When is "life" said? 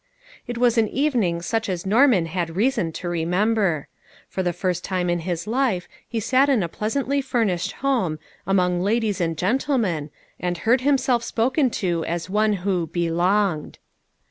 5.45-5.87